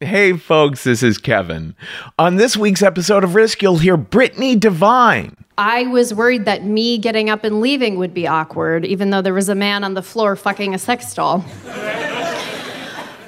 [0.00, 1.74] Hey, folks, this is Kevin.
[2.20, 5.36] On this week's episode of Risk, you'll hear Brittany Devine.
[5.58, 9.34] I was worried that me getting up and leaving would be awkward, even though there
[9.34, 11.44] was a man on the floor fucking a sex doll.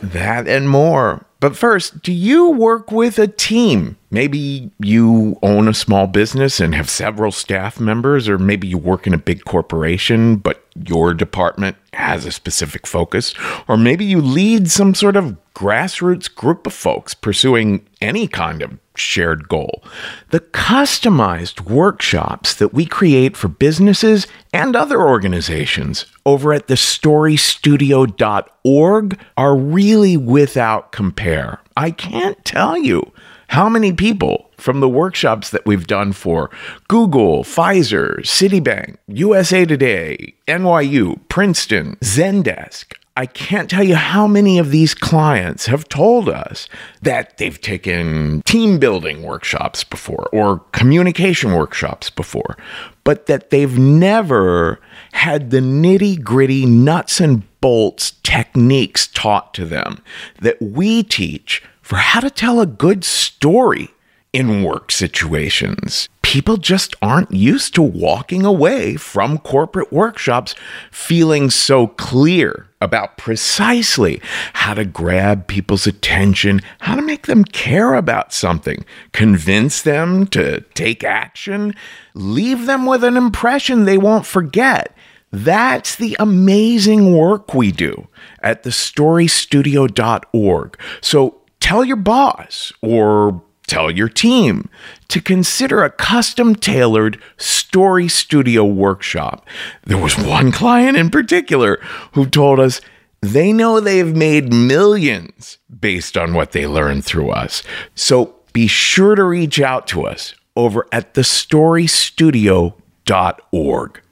[0.02, 1.24] That and more.
[1.40, 3.96] But first, do you work with a team?
[4.10, 9.06] Maybe you own a small business and have several staff members, or maybe you work
[9.06, 13.34] in a big corporation, but your department has a specific focus,
[13.68, 18.78] or maybe you lead some sort of grassroots group of folks pursuing any kind of
[18.94, 19.82] shared goal.
[20.30, 29.56] The customized workshops that we create for businesses and other organizations over at thestorystudio.org are
[29.56, 31.60] really without compare.
[31.76, 33.12] I can't tell you
[33.48, 36.50] how many people from the workshops that we've done for
[36.88, 44.70] Google, Pfizer, Citibank, USA Today, NYU, Princeton, Zendesk, I can't tell you how many of
[44.70, 46.68] these clients have told us
[47.02, 52.56] that they've taken team building workshops before or communication workshops before,
[53.02, 54.80] but that they've never
[55.12, 60.02] had the nitty gritty nuts and bolts techniques taught to them
[60.40, 63.88] that we teach for how to tell a good story
[64.32, 66.08] in work situations.
[66.30, 70.54] People just aren't used to walking away from corporate workshops
[70.92, 74.22] feeling so clear about precisely
[74.52, 80.60] how to grab people's attention, how to make them care about something, convince them to
[80.74, 81.74] take action,
[82.14, 84.94] leave them with an impression they won't forget.
[85.32, 88.06] That's the amazing work we do
[88.40, 90.78] at thestorystudio.org.
[91.00, 94.68] So tell your boss or tell your team
[95.08, 99.46] to consider a custom tailored story studio workshop.
[99.84, 101.78] There was one client in particular
[102.12, 102.80] who told us
[103.22, 107.62] they know they've made millions based on what they learned through us.
[107.94, 114.02] So be sure to reach out to us over at thestorystudio.org.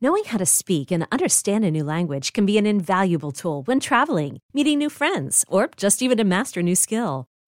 [0.00, 3.78] Knowing how to speak and understand a new language can be an invaluable tool when
[3.78, 7.26] traveling, meeting new friends, or just even to master a new skill.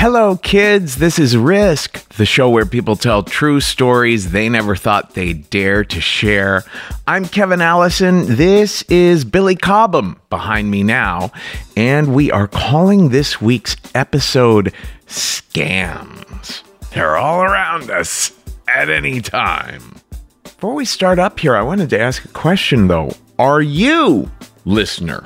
[0.00, 0.98] Hello, kids.
[0.98, 2.08] This is Risk.
[2.10, 6.62] the show where people tell true stories they never thought they'd dare to share.
[7.08, 8.36] I'm Kevin Allison.
[8.36, 11.32] This is Billy Cobham behind me now,
[11.76, 14.72] and we are calling this week's episode
[15.08, 16.62] Scams.
[16.90, 18.30] They're all around us
[18.68, 19.96] at any time.
[20.44, 23.10] Before we start up here, I wanted to ask a question though.
[23.36, 24.30] Are you,
[24.64, 25.24] listener,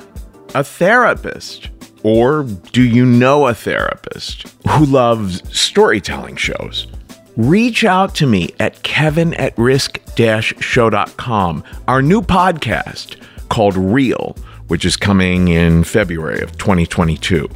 [0.55, 1.69] a therapist?
[2.03, 6.87] Or do you know a therapist who loves storytelling shows?
[7.37, 13.15] Reach out to me at kevin at risk show.com, our new podcast
[13.49, 14.35] called Real,
[14.67, 17.49] which is coming in February of 2022.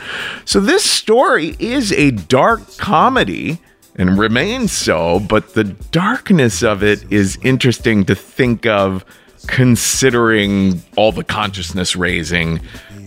[0.45, 3.59] So, this story is a dark comedy
[3.95, 9.03] and remains so, but the darkness of it is interesting to think of
[9.47, 12.59] considering all the consciousness raising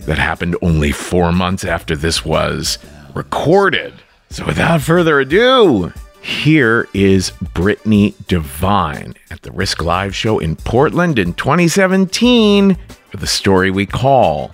[0.05, 2.77] that happened only four months after this was
[3.13, 3.93] recorded.
[4.29, 5.93] So, without further ado,
[6.23, 12.77] here is Brittany Devine at the Risk Live show in Portland in 2017
[13.11, 14.51] for the story we call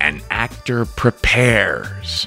[0.00, 2.26] An Actor Prepares.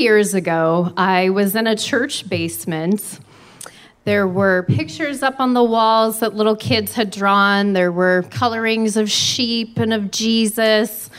[0.00, 3.20] Years ago, I was in a church basement.
[4.04, 7.74] There were pictures up on the walls that little kids had drawn.
[7.74, 11.10] There were colorings of sheep and of Jesus.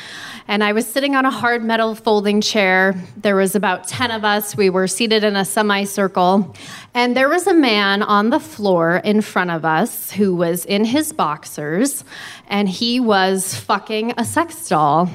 [0.47, 2.95] And I was sitting on a hard metal folding chair.
[3.15, 4.57] There was about 10 of us.
[4.57, 6.55] We were seated in a semicircle.
[6.95, 10.83] And there was a man on the floor in front of us who was in
[10.83, 12.03] his boxers,
[12.49, 15.09] and he was fucking a sex doll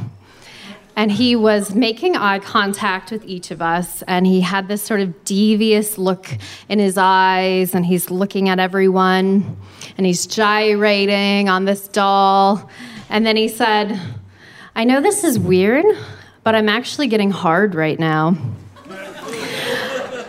[0.97, 5.01] and he was making eye contact with each of us and he had this sort
[5.01, 6.27] of devious look
[6.71, 9.57] in his eyes and he's looking at everyone
[9.99, 12.69] and he's gyrating on this doll.
[13.11, 14.00] And then he said
[14.75, 15.87] i know this is weird
[16.43, 18.37] but i'm actually getting hard right now.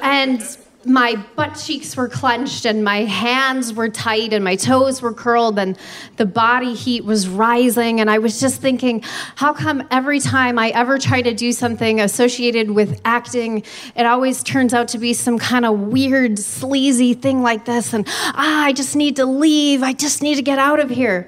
[0.01, 0.41] And
[0.87, 5.59] my butt cheeks were clenched and my hands were tight and my toes were curled
[5.59, 5.77] and
[6.15, 7.99] the body heat was rising.
[7.99, 9.03] And i was just thinking
[9.35, 13.63] how come every time i ever try to do something associated with acting
[13.95, 17.93] it always turns out to be some kind of weird sleazy thing like this?
[17.93, 19.83] And ah i just need to leave.
[19.83, 21.27] I just need to get out of here.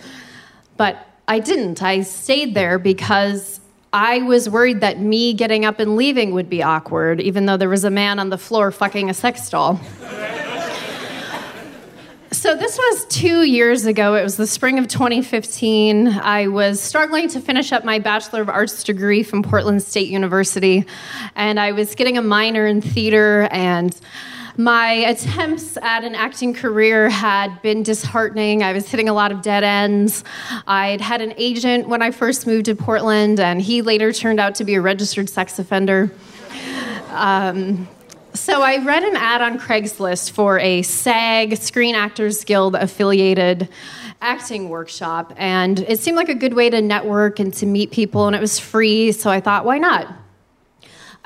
[0.77, 1.83] But i didn't.
[1.83, 3.58] I stayed there because
[3.91, 7.69] I was worried that me getting up and leaving would be awkward, even though there
[7.69, 9.79] was a man on the floor fucking a sex doll.
[12.31, 14.13] so, this was two years ago.
[14.13, 16.07] It was the spring of 2015.
[16.07, 20.85] I was struggling to finish up my Bachelor of Arts degree from Portland State University,
[21.35, 23.99] and I was getting a minor in theater and
[24.59, 28.61] my attempts at an acting career had been disheartening.
[28.61, 30.25] I was hitting a lot of dead ends.
[30.67, 34.55] I'd had an agent when I first moved to Portland, and he later turned out
[34.55, 36.11] to be a registered sex offender.
[37.11, 37.87] Um,
[38.33, 43.69] So I read an ad on Craigslist for a SAG Screen Actors Guild affiliated
[44.21, 48.27] acting workshop, and it seemed like a good way to network and to meet people,
[48.27, 50.07] and it was free, so I thought, why not?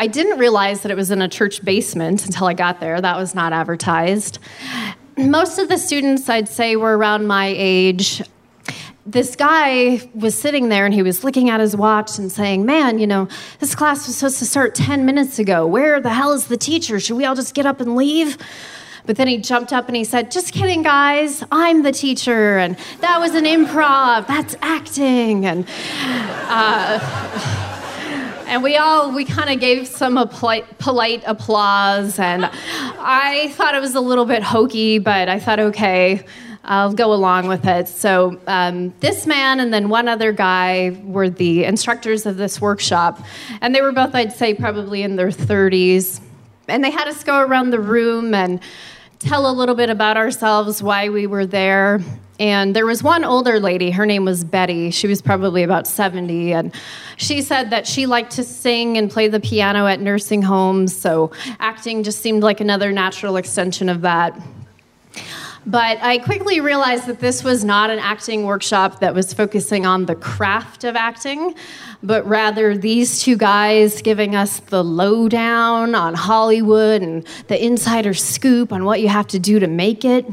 [0.03, 2.99] I didn't realize that it was in a church basement until I got there.
[2.99, 4.37] That was not advertised.
[5.15, 8.21] Most of the students, I'd say, were around my age
[9.05, 12.99] this guy was sitting there and he was looking at his watch and saying, Man,
[12.99, 13.27] you know,
[13.59, 15.65] this class was supposed to start 10 minutes ago.
[15.67, 16.99] Where the hell is the teacher?
[16.99, 18.37] Should we all just get up and leave?
[19.05, 21.43] But then he jumped up and he said, Just kidding, guys.
[21.49, 22.57] I'm the teacher.
[22.57, 24.27] And that was an improv.
[24.27, 25.45] That's acting.
[25.45, 25.65] And,
[26.49, 27.72] uh,
[28.53, 32.19] and we all, we kind of gave some polite, polite applause.
[32.19, 36.23] And I thought it was a little bit hokey, but I thought, okay.
[36.65, 37.89] I'll go along with it.
[37.89, 43.19] So, um, this man and then one other guy were the instructors of this workshop.
[43.59, 46.21] And they were both, I'd say, probably in their 30s.
[46.69, 48.61] And they had us go around the room and
[49.23, 52.01] tell a little bit about ourselves, why we were there.
[52.39, 54.91] And there was one older lady, her name was Betty.
[54.91, 56.53] She was probably about 70.
[56.53, 56.73] And
[57.17, 60.95] she said that she liked to sing and play the piano at nursing homes.
[60.95, 64.39] So, acting just seemed like another natural extension of that.
[65.65, 70.05] But I quickly realized that this was not an acting workshop that was focusing on
[70.05, 71.55] the craft of acting,
[72.03, 78.73] but rather these two guys giving us the lowdown on Hollywood and the insider scoop
[78.73, 80.25] on what you have to do to make it.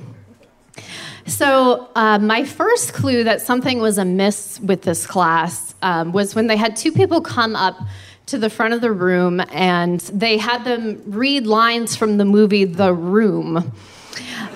[1.26, 6.48] So, uh, my first clue that something was amiss with this class um, was when
[6.48, 7.78] they had two people come up
[8.26, 12.64] to the front of the room and they had them read lines from the movie
[12.64, 13.72] The Room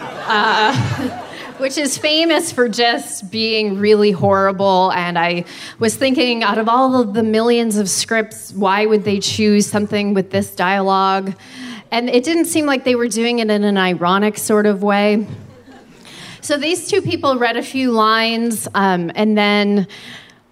[0.01, 1.21] uh,
[1.59, 4.91] which is famous for just being really horrible.
[4.93, 5.45] And I
[5.79, 10.15] was thinking, out of all of the millions of scripts, why would they choose something
[10.15, 11.35] with this dialogue?
[11.91, 15.27] And it didn't seem like they were doing it in an ironic sort of way.
[16.41, 19.87] So these two people read a few lines, um, and then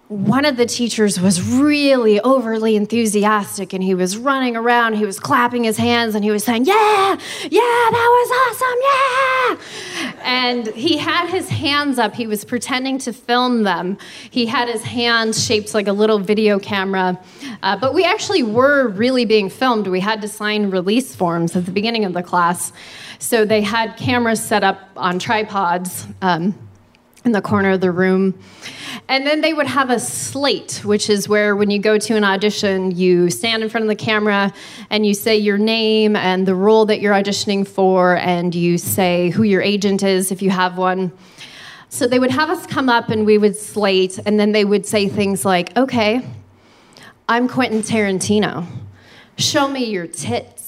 [0.09, 5.19] one of the teachers was really overly enthusiastic and he was running around, he was
[5.19, 10.19] clapping his hands and he was saying, Yeah, yeah, that was awesome, yeah.
[10.23, 13.97] And he had his hands up, he was pretending to film them.
[14.29, 17.17] He had his hands shaped like a little video camera.
[17.63, 19.87] Uh, but we actually were really being filmed.
[19.87, 22.73] We had to sign release forms at the beginning of the class.
[23.19, 26.05] So they had cameras set up on tripods.
[26.21, 26.53] Um,
[27.25, 28.37] in the corner of the room.
[29.07, 32.23] And then they would have a slate, which is where when you go to an
[32.23, 34.53] audition, you stand in front of the camera
[34.89, 39.29] and you say your name and the role that you're auditioning for, and you say
[39.29, 41.11] who your agent is if you have one.
[41.89, 44.85] So they would have us come up and we would slate, and then they would
[44.85, 46.25] say things like, Okay,
[47.29, 48.65] I'm Quentin Tarantino.
[49.37, 50.62] Show me your tits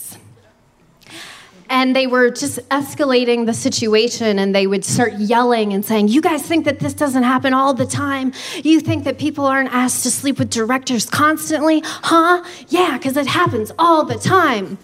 [1.70, 6.22] and they were just escalating the situation and they would start yelling and saying you
[6.22, 8.34] guys think that this doesn't happen all the time?
[8.64, 11.82] You think that people aren't asked to sleep with directors constantly?
[11.84, 12.44] Huh?
[12.70, 14.78] Yeah because it happens all the time.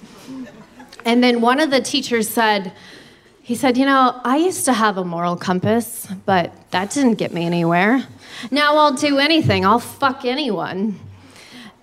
[1.06, 2.74] And then one of the teachers said
[3.44, 7.34] he said you know i used to have a moral compass but that didn't get
[7.34, 8.08] me anywhere.
[8.50, 9.66] Now i'll do anything.
[9.66, 11.00] I'll fuck anyone.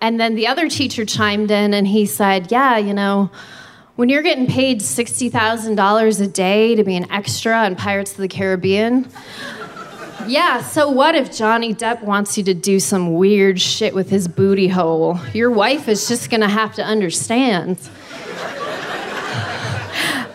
[0.00, 3.30] And then the other teacher chimed in and he said yeah you know
[3.98, 8.28] when you're getting paid $60,000 a day to be an extra on Pirates of the
[8.28, 9.08] Caribbean,
[10.28, 14.28] yeah, so what if Johnny Depp wants you to do some weird shit with his
[14.28, 15.18] booty hole?
[15.34, 17.76] Your wife is just gonna have to understand.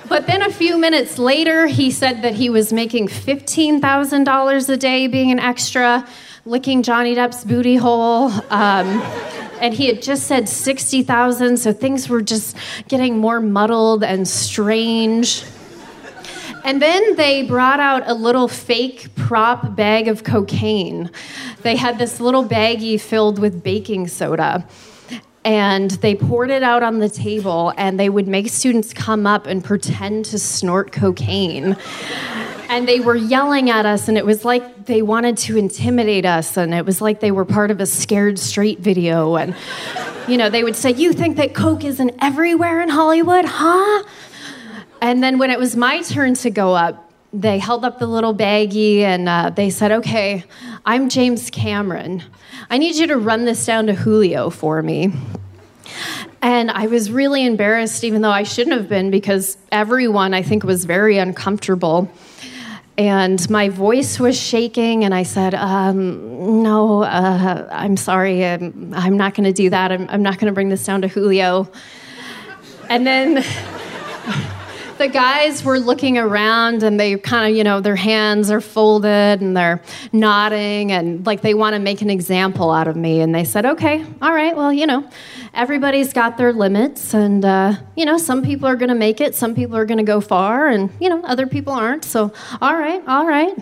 [0.10, 5.08] But then a few minutes later, he said that he was making $15,000 a day
[5.08, 6.06] being an extra,
[6.46, 8.30] licking Johnny Depp's booty hole.
[8.50, 9.02] Um,
[9.64, 12.58] and he had just said 60,000, so things were just
[12.90, 15.46] getting more muddled and strange.
[16.66, 21.10] And then they brought out a little fake prop bag of cocaine.
[21.62, 24.68] They had this little baggie filled with baking soda.
[25.46, 29.48] And they poured it out on the table, and they would make students come up
[29.48, 31.78] and pretend to snort cocaine
[32.70, 36.58] and they were yelling at us and it was like they wanted to intimidate us
[36.58, 39.36] and it was like they were part of a scared straight video.
[39.36, 39.56] And
[40.28, 44.04] you know they would say you think that coke isn't everywhere in hollywood huh?
[45.02, 48.34] And then when it was my turn to go up they held up the little
[48.34, 50.44] baggie and uh, they said okay
[50.86, 52.24] i'm james cameron.
[52.70, 55.12] I need you to run this down to julio for me.
[56.42, 60.64] And I was really embarrassed, even though I shouldn't have been, because everyone, I think,
[60.64, 62.10] was very uncomfortable
[62.98, 69.18] and my voice was shaking and i said um, no uh, i'm sorry i'm, I'm
[69.18, 69.92] not going to do that.
[69.92, 71.70] I'm, I'm not going to bring this down to julio.
[72.90, 73.44] And then
[74.98, 79.42] the guys were looking around and they kind of, you know, their hands are folded
[79.42, 79.82] and they're
[80.12, 83.22] nodding and like they want to make an example out of me.
[83.22, 85.10] And they said, okay, all right, well, you know,
[85.54, 89.36] everybody's got their limits and, uh, you know, some people are going to make it,
[89.36, 92.06] some people are going to go far, and, you know, other people aren't.
[92.06, 93.56] So, all right, all right.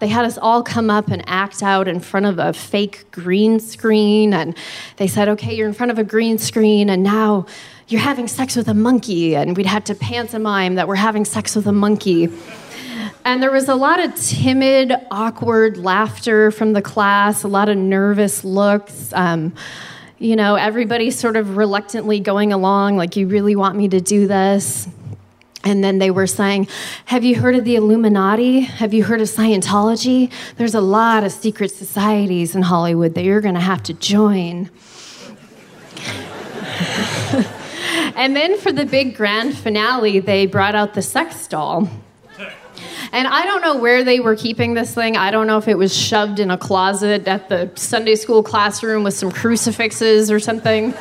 [0.00, 3.60] They had us all come up and act out in front of a fake green
[3.60, 4.34] screen.
[4.34, 4.56] And
[4.96, 7.46] they said, okay, you're in front of a green screen, and now
[7.88, 11.54] you're having sex with a monkey, and we'd have to pantomime that we're having sex
[11.54, 12.28] with a monkey.
[13.26, 17.76] And there was a lot of timid, awkward laughter from the class, a lot of
[17.76, 19.12] nervous looks.
[19.12, 19.54] Um,
[20.18, 24.26] you know, everybody sort of reluctantly going along, like, you really want me to do
[24.26, 24.88] this?
[25.64, 26.68] And then they were saying,
[27.06, 28.60] Have you heard of the Illuminati?
[28.60, 30.30] Have you heard of Scientology?
[30.56, 34.70] There's a lot of secret societies in Hollywood that you're going to have to join.
[38.16, 41.88] And then for the big grand finale, they brought out the sex doll.
[43.12, 45.16] And I don't know where they were keeping this thing.
[45.16, 49.04] I don't know if it was shoved in a closet at the Sunday school classroom
[49.04, 50.94] with some crucifixes or something.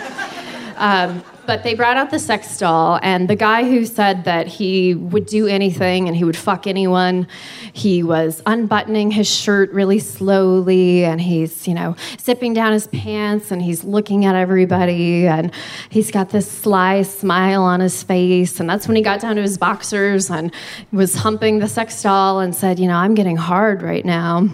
[0.76, 4.94] Um, but they brought out the sex doll, and the guy who said that he
[4.96, 7.28] would do anything and he would fuck anyone,
[7.74, 13.52] he was unbuttoning his shirt really slowly, and he's, you know, zipping down his pants,
[13.52, 15.52] and he's looking at everybody, and
[15.90, 18.60] he's got this sly smile on his face.
[18.60, 20.54] And that's when he got down to his boxers and
[20.92, 24.50] was humping the sex doll and said, You know, I'm getting hard right now.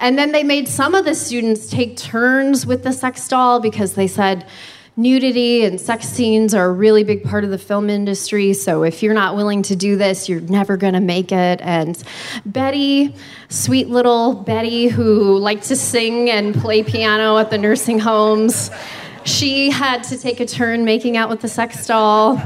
[0.00, 3.94] And then they made some of the students take turns with the sex doll because
[3.94, 4.46] they said,
[4.96, 8.54] nudity and sex scenes are a really big part of the film industry.
[8.54, 11.60] So if you're not willing to do this, you're never going to make it.
[11.60, 12.02] And
[12.46, 13.14] Betty,
[13.50, 18.70] sweet little Betty, who liked to sing and play piano at the nursing homes,
[19.24, 22.40] she had to take a turn making out with the sex doll.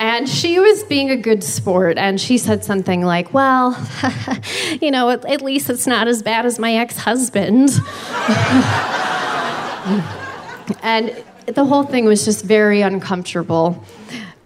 [0.00, 3.76] And she was being a good sport, and she said something like, Well,
[4.80, 7.70] you know, at, at least it's not as bad as my ex husband.
[10.82, 13.84] and the whole thing was just very uncomfortable.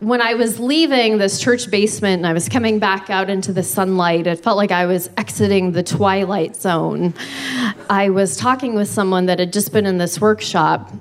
[0.00, 3.62] When I was leaving this church basement and I was coming back out into the
[3.62, 7.14] sunlight, it felt like I was exiting the twilight zone.
[7.88, 10.92] I was talking with someone that had just been in this workshop.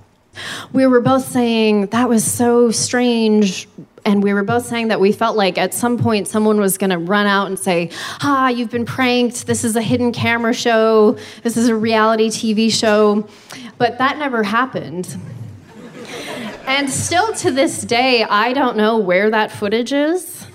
[0.74, 3.68] We were both saying, That was so strange
[4.06, 6.90] and we were both saying that we felt like at some point someone was going
[6.90, 7.92] to run out and say,
[8.22, 9.46] Ah, you've been pranked.
[9.46, 11.18] This is a hidden camera show.
[11.44, 13.28] This is a reality TV show.
[13.78, 15.16] But that never happened.
[16.66, 20.46] And still to this day, I don't know where that footage is.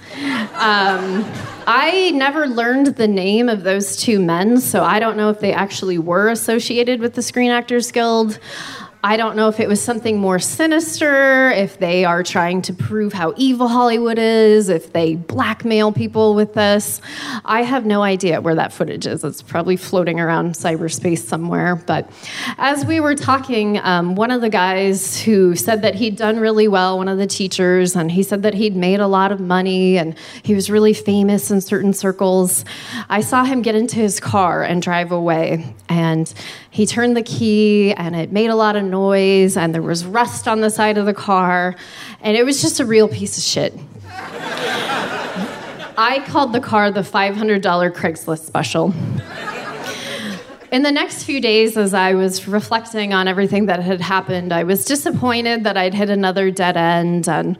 [0.54, 1.24] Um,
[1.66, 5.52] I never learned the name of those two men, so I don't know if they
[5.52, 8.38] actually were associated with the Screen Actors Guild.
[9.04, 13.12] I don't know if it was something more sinister, if they are trying to prove
[13.12, 17.00] how evil Hollywood is, if they blackmail people with this.
[17.44, 19.22] I have no idea where that footage is.
[19.22, 21.76] It's probably floating around cyberspace somewhere.
[21.76, 22.11] But
[22.59, 26.66] as we were talking, um, one of the guys who said that he'd done really
[26.66, 29.98] well, one of the teachers, and he said that he'd made a lot of money
[29.98, 32.64] and he was really famous in certain circles.
[33.09, 35.74] I saw him get into his car and drive away.
[35.88, 36.32] And
[36.70, 40.49] he turned the key and it made a lot of noise and there was rust
[40.49, 41.77] on the side of the car
[42.20, 43.75] and it was just a real piece of shit.
[45.99, 47.61] I called the car the $500
[47.92, 48.92] Craigslist special.
[50.72, 54.64] In the next few days, as I was reflecting on everything that had happened, I
[54.64, 57.57] was disappointed that I'd hit another dead end and,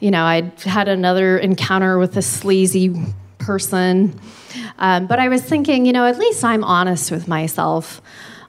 [0.00, 2.94] you know, I'd had another encounter with a sleazy
[3.38, 4.20] person.
[4.78, 8.02] Um, but I was thinking, you know, at least I'm honest with myself.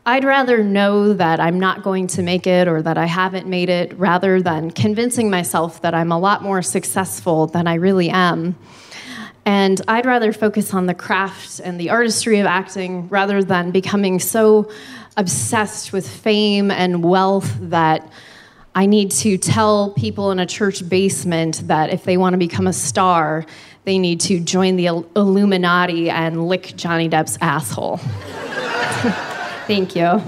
[0.05, 3.69] I'd rather know that I'm not going to make it or that I haven't made
[3.69, 8.55] it rather than convincing myself that I'm a lot more successful than I really am.
[9.45, 14.19] And I'd rather focus on the craft and the artistry of acting rather than becoming
[14.19, 14.71] so
[15.17, 18.09] obsessed with fame and wealth that
[18.75, 22.67] I need to tell people in a church basement that if they want to become
[22.67, 23.45] a star,
[23.83, 24.85] they need to join the
[25.15, 27.99] Illuminati and lick Johnny Depp's asshole.
[29.69, 30.19] Thank you.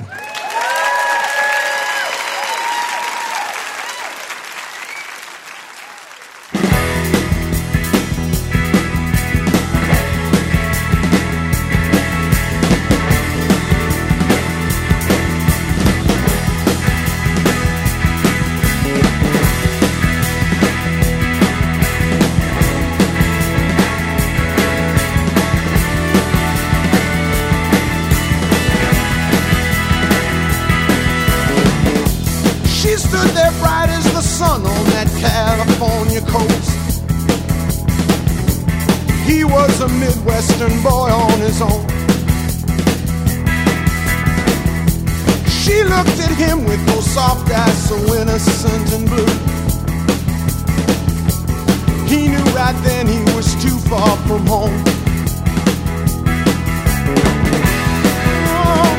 [39.61, 41.85] Was a Midwestern boy on his own.
[45.59, 49.33] She looked at him with those soft eyes so innocent and blue.
[52.07, 54.83] He knew right then he was too far from home.
[58.57, 58.91] Oh.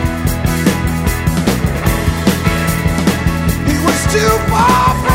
[3.66, 5.12] He was too far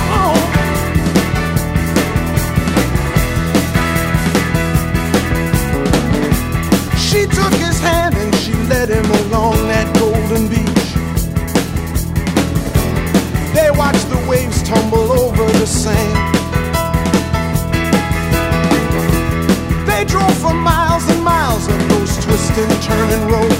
[7.18, 10.88] She took his hand and she led him along that golden beach.
[13.56, 16.16] They watched the waves tumble over the sand.
[19.88, 23.57] They drove for miles and miles on those twisting, turning roads.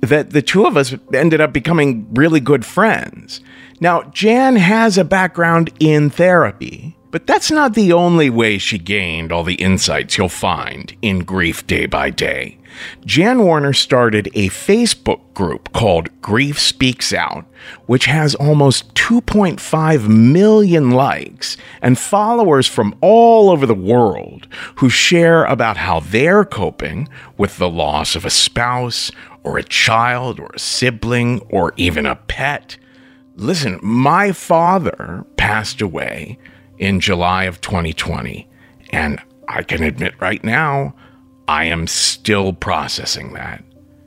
[0.00, 3.40] that the two of us ended up becoming really good friends.
[3.78, 9.30] Now, Jan has a background in therapy, but that's not the only way she gained
[9.30, 12.58] all the insights you'll find in Grief Day by Day.
[13.06, 17.46] Jan Warner started a Facebook group called Grief Speaks Out,
[17.86, 24.48] which has almost 2.5 million likes and followers from all over the world
[24.78, 29.12] who share about how they're coping with the loss of a spouse
[29.44, 32.76] or a child or a sibling or even a pet.
[33.36, 36.38] Listen, my father passed away
[36.78, 38.48] in July of 2020,
[38.90, 40.94] and I can admit right now,
[41.48, 43.62] I am still processing that.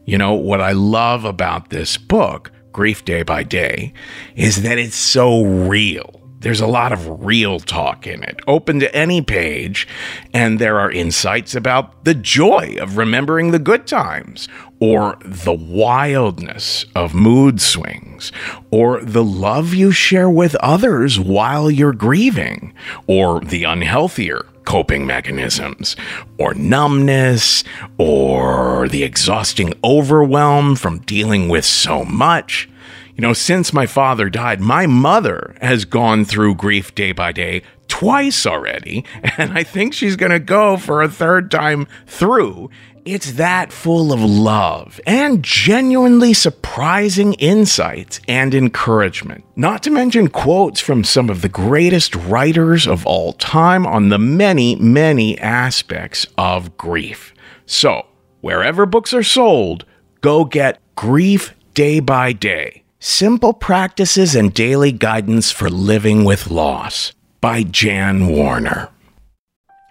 [0.06, 3.93] You know, what I love about this book, Grief Day by Day,
[4.36, 6.16] is that it's so real.
[6.39, 9.88] There's a lot of real talk in it, open to any page,
[10.34, 14.47] and there are insights about the joy of remembering the good times,
[14.80, 18.32] or the wildness of mood swings,
[18.69, 22.71] or the love you share with others while you're grieving,
[23.08, 25.95] or the unhealthier coping mechanisms,
[26.38, 27.63] or numbness,
[27.97, 32.69] or the exhausting overwhelm from dealing with so much.
[33.17, 37.63] You know, since my father died, my mother has gone through grief day by day
[37.88, 39.06] twice already,
[39.38, 42.69] and I think she's going to go for a third time through.
[43.06, 49.45] It's that full of love and genuinely surprising insights and encouragement.
[49.56, 54.19] Not to mention quotes from some of the greatest writers of all time on the
[54.19, 57.34] many, many aspects of grief.
[57.65, 58.06] So,
[58.41, 59.86] wherever books are sold,
[60.21, 67.13] go get Grief Day by Day Simple Practices and Daily Guidance for Living with Loss
[67.41, 68.89] by Jan Warner.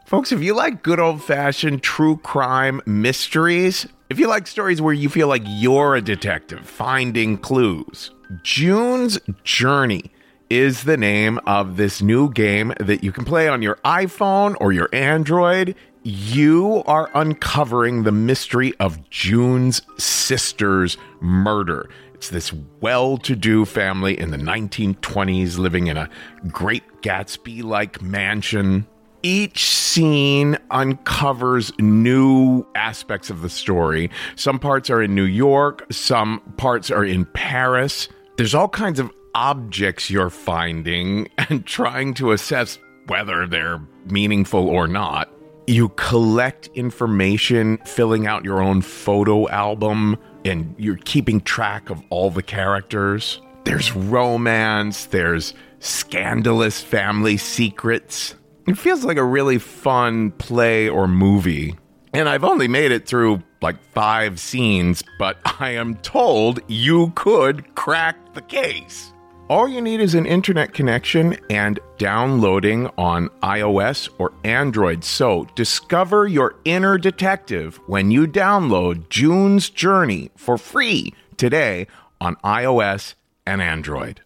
[0.06, 4.92] Folks, if you like good old fashioned true crime mysteries, if you like stories where
[4.92, 8.10] you feel like you're a detective finding clues,
[8.42, 10.10] June's Journey
[10.50, 14.72] is the name of this new game that you can play on your iPhone or
[14.72, 15.76] your Android.
[16.02, 21.88] You are uncovering the mystery of June's sister's murder.
[22.16, 22.50] It's this
[22.81, 26.09] well to do family in the 1920s living in a
[26.48, 28.87] great Gatsby like mansion.
[29.22, 34.09] Each scene uncovers new aspects of the story.
[34.35, 38.09] Some parts are in New York, some parts are in Paris.
[38.38, 44.88] There's all kinds of objects you're finding and trying to assess whether they're meaningful or
[44.88, 45.31] not.
[45.66, 52.30] You collect information, filling out your own photo album, and you're keeping track of all
[52.30, 53.40] the characters.
[53.64, 58.35] There's romance, there's scandalous family secrets.
[58.66, 61.76] It feels like a really fun play or movie.
[62.12, 67.74] And I've only made it through like five scenes, but I am told you could
[67.74, 69.12] crack the case.
[69.48, 75.04] All you need is an internet connection and downloading on iOS or Android.
[75.04, 81.87] So discover your inner detective when you download June's Journey for free today
[82.20, 83.14] on iOS
[83.46, 84.20] and Android.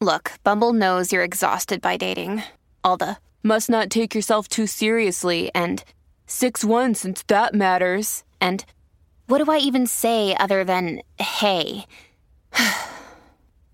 [0.00, 2.44] Look, Bumble knows you're exhausted by dating.
[2.84, 5.82] All the must not take yourself too seriously and
[6.28, 8.22] 6 1 since that matters.
[8.40, 8.64] And
[9.26, 11.84] what do I even say other than hey?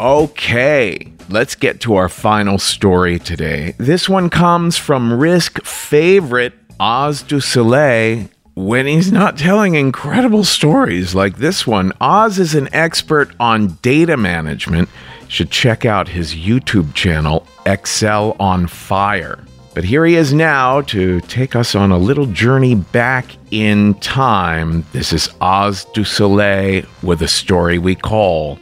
[0.00, 3.74] Okay, let's get to our final story today.
[3.76, 8.26] This one comes from Risk favorite Oz du Soleil.
[8.54, 14.16] When he's not telling incredible stories like this one, Oz is an expert on data
[14.16, 14.88] management.
[15.28, 19.44] Should check out his YouTube channel, Excel on Fire.
[19.74, 24.86] But here he is now to take us on a little journey back in time.
[24.92, 28.58] This is Oz du Soleil with a story we call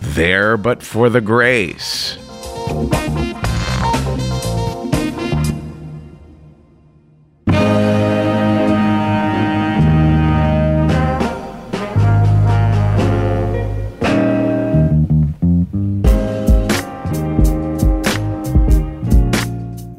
[0.00, 2.16] there but for the grace.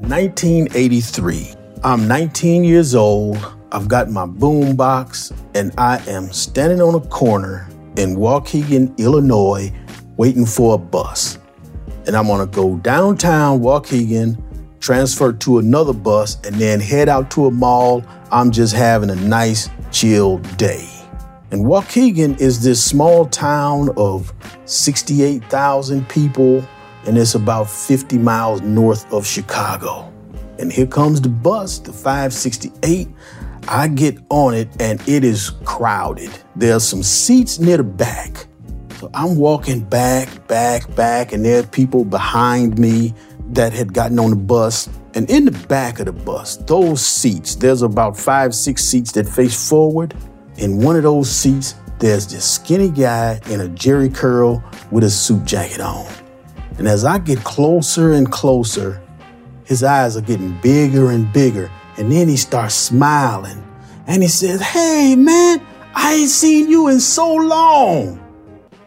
[0.07, 1.55] Nineteen eighty-three.
[1.83, 3.37] I'm 19 years old.
[3.71, 9.71] I've got my boom box, and I am standing on a corner in Waukegan, Illinois,
[10.21, 11.39] waiting for a bus.
[12.05, 14.37] And I'm gonna go downtown Waukegan,
[14.79, 18.03] transfer to another bus, and then head out to a mall.
[18.31, 20.87] I'm just having a nice, chill day.
[21.49, 24.31] And Waukegan is this small town of
[24.65, 26.63] 68,000 people,
[27.07, 30.13] and it's about 50 miles north of Chicago.
[30.59, 33.07] And here comes the bus, the 568.
[33.67, 36.29] I get on it, and it is crowded.
[36.55, 38.45] There's some seats near the back.
[39.01, 43.15] So I'm walking back, back, back, and there are people behind me
[43.47, 44.87] that had gotten on the bus.
[45.15, 49.27] And in the back of the bus, those seats, there's about five, six seats that
[49.27, 50.13] face forward.
[50.57, 55.09] In one of those seats, there's this skinny guy in a Jheri curl with a
[55.09, 56.05] suit jacket on.
[56.77, 59.01] And as I get closer and closer,
[59.65, 61.71] his eyes are getting bigger and bigger.
[61.97, 63.67] And then he starts smiling.
[64.05, 65.59] And he says, Hey, man,
[65.95, 68.19] I ain't seen you in so long.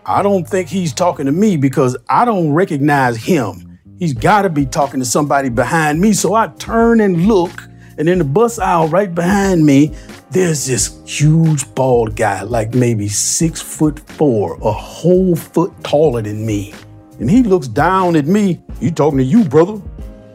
[0.06, 3.78] I don't think he's talking to me because I don't recognize him.
[3.98, 6.12] He's got to be talking to somebody behind me.
[6.12, 9.94] So I turn and look, and in the bus aisle right behind me,
[10.30, 16.44] there's this huge bald guy, like maybe six foot four, a whole foot taller than
[16.44, 16.74] me.
[17.18, 18.62] And he looks down at me.
[18.80, 19.80] He talking to you, brother.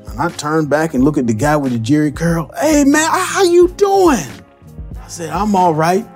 [0.08, 2.50] And I turn back and look at the guy with the Jheri curl.
[2.60, 4.26] Hey man, how you doing?
[5.00, 6.08] I said, I'm all right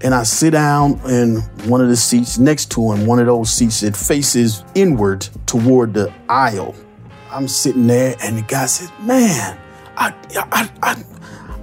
[0.00, 1.36] and I sit down in
[1.68, 5.94] one of the seats next to him, one of those seats that faces inward toward
[5.94, 6.74] the aisle.
[7.30, 9.58] I'm sitting there, and the guy says, "Man,
[9.96, 11.04] I, I, I,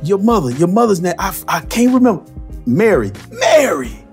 [0.04, 2.24] your mother, your mother's name, I, I can't remember.
[2.66, 4.06] Mary, Mary."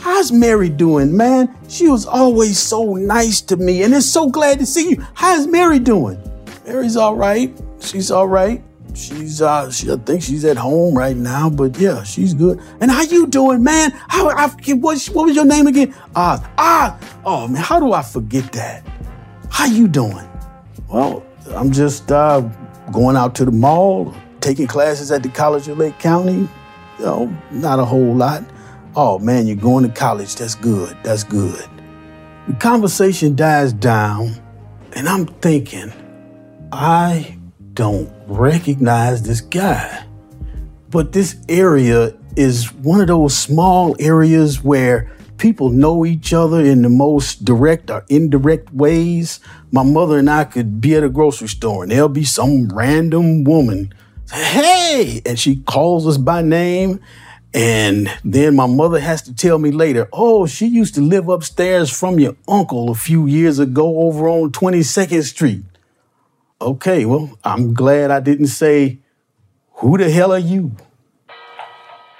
[0.00, 1.52] How's Mary doing, man?
[1.68, 5.04] She was always so nice to me, and it's so glad to see you.
[5.14, 6.16] How's Mary doing?
[6.64, 7.52] Mary's all right.
[7.80, 8.62] She's all right.
[8.96, 12.58] She's uh, she, I think she's at home right now, but yeah, she's good.
[12.80, 13.90] And how you doing, man?
[14.08, 15.94] How I what, what was your name again?
[16.14, 16.40] Oz.
[16.56, 16.92] Oz.
[17.22, 18.86] Oh man, how do I forget that?
[19.50, 20.26] How you doing?
[20.88, 22.40] Well, I'm just uh,
[22.90, 26.48] going out to the mall, taking classes at the College of Lake County.
[26.98, 28.42] Know, not a whole lot.
[28.94, 30.36] Oh man, you're going to college.
[30.36, 30.96] That's good.
[31.02, 31.68] That's good.
[32.48, 34.32] The conversation dies down,
[34.94, 35.92] and I'm thinking,
[36.72, 37.36] I
[37.74, 40.04] don't recognize this guy.
[40.90, 46.82] But this area is one of those small areas where people know each other in
[46.82, 49.40] the most direct or indirect ways.
[49.72, 53.44] My mother and I could be at a grocery store and there'll be some random
[53.44, 53.92] woman,
[54.32, 57.00] hey, and she calls us by name.
[57.54, 61.90] And then my mother has to tell me later, oh, she used to live upstairs
[61.90, 65.62] from your uncle a few years ago over on 22nd Street.
[66.58, 69.00] Okay, well, I'm glad I didn't say,
[69.72, 70.74] who the hell are you?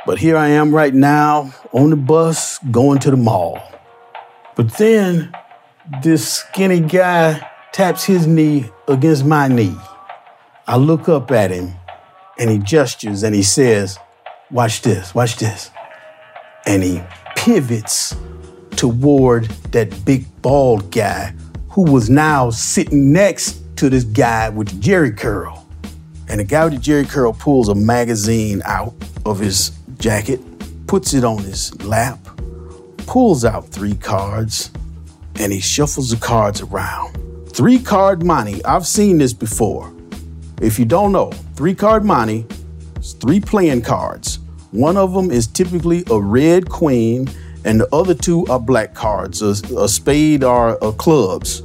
[0.05, 3.59] But here I am right now on the bus going to the mall.
[4.55, 5.35] But then
[6.03, 9.75] this skinny guy taps his knee against my knee.
[10.67, 11.75] I look up at him
[12.39, 13.99] and he gestures and he says,
[14.51, 15.71] Watch this, watch this.
[16.67, 17.03] And he
[17.37, 18.15] pivots
[18.73, 21.35] toward that big bald guy
[21.71, 25.67] who was now sitting next to this guy with the Jheri curl.
[26.29, 30.41] And the guy with the Jheri curl pulls a magazine out of his jacket,
[30.87, 32.19] puts it on his lap,
[33.07, 34.71] pulls out three cards,
[35.37, 37.17] and he shuffles the cards around.
[37.51, 38.65] Three card Monte.
[38.65, 39.93] I've seen this before.
[40.61, 42.47] If you don't know, three card Monte
[42.99, 44.41] is three playing cards.
[44.73, 47.29] One of them is typically a red queen,
[47.65, 51.63] and the other two are black cards, a, a spade or a clubs.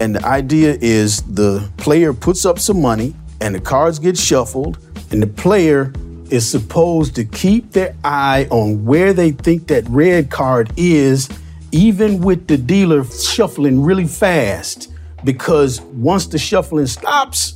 [0.00, 4.78] And the idea is the player puts up some money, and the cards get shuffled,
[5.10, 5.92] and the player
[6.30, 11.28] is supposed to keep their eye on where they think that red card is,
[11.72, 14.92] even with the dealer shuffling really fast.
[15.24, 17.54] Because once the shuffling stops,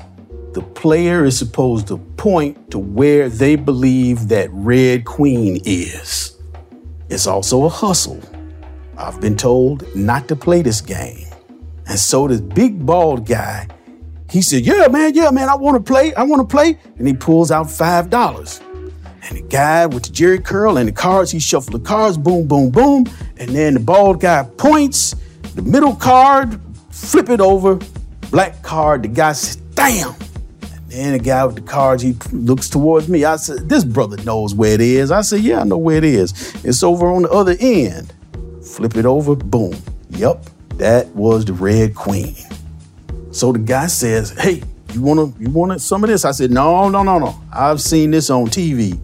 [0.52, 6.36] the player is supposed to point to where they believe that red queen is.
[7.08, 8.20] It's also a hustle.
[8.96, 11.29] I've been told not to play this game.
[11.90, 13.66] And so this big bald guy,
[14.30, 16.14] he said, Yeah, man, yeah, man, I want to play.
[16.14, 16.78] I want to play.
[16.96, 18.62] And he pulls out $5.
[19.28, 22.46] And the guy with the Jheri curl and the cards, he shuffled the cards, boom,
[22.46, 23.06] boom, boom.
[23.38, 25.16] And then the bald guy points,
[25.56, 27.80] the middle card, flip it over,
[28.30, 29.02] black card.
[29.02, 30.14] The guy says, Damn.
[30.62, 33.24] And then the guy with the cards, he looks towards me.
[33.24, 35.10] I said, This brother knows where it is.
[35.10, 36.54] I said, Yeah, I know where it is.
[36.64, 38.14] It's over on the other end.
[38.62, 39.74] Flip it over, boom.
[40.10, 40.46] Yep,
[40.80, 42.34] that was the Red Queen.
[43.32, 44.62] So the guy says, Hey,
[44.92, 46.24] you wanna you want some of this?
[46.24, 47.40] I said, No, no, no, no.
[47.52, 48.98] I've seen this on TV.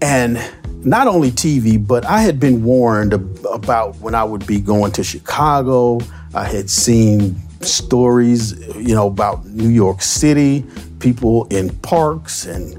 [0.00, 0.38] And
[0.84, 4.90] not only TV, but I had been warned ab- about when I would be going
[4.92, 6.00] to Chicago.
[6.34, 10.64] I had seen stories, you know, about New York City,
[10.98, 12.76] people in parks and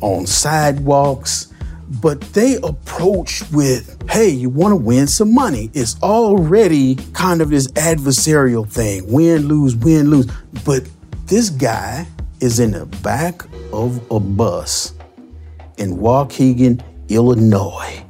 [0.00, 1.51] on sidewalks.
[2.00, 5.70] But they approach with, hey, you want to win some money.
[5.74, 10.30] It's already kind of this adversarial thing win, lose, win, lose.
[10.64, 10.88] But
[11.26, 12.06] this guy
[12.40, 14.94] is in the back of a bus
[15.76, 18.04] in Waukegan, Illinois.